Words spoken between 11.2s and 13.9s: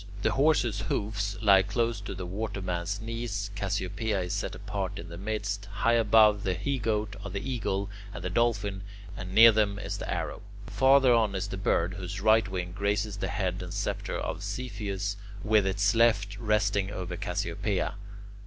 is the Bird, whose right wing grazes the head and